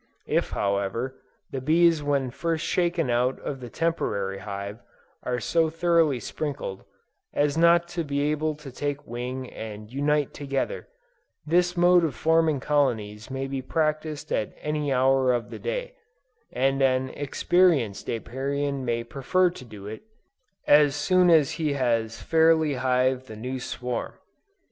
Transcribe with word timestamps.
If 0.25 0.49
however, 0.49 1.21
the 1.51 1.61
bees 1.61 2.01
when 2.01 2.31
first 2.31 2.65
shaken 2.65 3.11
out 3.11 3.39
of 3.41 3.59
the 3.59 3.69
temporary 3.69 4.39
hive, 4.39 4.81
are 5.21 5.39
so 5.39 5.69
thoroughly 5.69 6.19
sprinkled, 6.19 6.85
as 7.33 7.55
not 7.55 7.87
to 7.89 8.03
be 8.03 8.21
able 8.31 8.55
to 8.55 8.71
take 8.71 9.05
wing 9.05 9.51
and 9.53 9.91
unite 9.93 10.33
together, 10.33 10.87
this 11.45 11.77
mode 11.77 12.03
of 12.03 12.15
forming 12.15 12.59
colonies 12.59 13.29
may 13.29 13.45
be 13.45 13.61
practiced 13.61 14.31
at 14.31 14.55
any 14.59 14.91
hour 14.91 15.31
of 15.33 15.51
the 15.51 15.59
day; 15.59 15.93
and 16.51 16.81
an 16.81 17.09
experienced 17.09 18.09
Apiarian 18.09 18.83
may 18.83 19.03
prefer 19.03 19.51
to 19.51 19.63
do 19.63 19.85
it, 19.85 20.01
as 20.65 20.95
soon 20.95 21.29
as 21.29 21.51
he 21.61 21.73
has 21.73 22.19
fairly 22.23 22.73
hived 22.73 23.27
the 23.27 23.35
new 23.35 23.59
swarm. 23.59 24.13